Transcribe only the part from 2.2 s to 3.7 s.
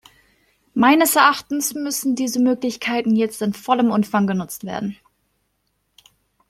Möglichkeiten jetzt in